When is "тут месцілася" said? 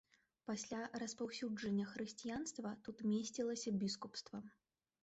2.89-3.79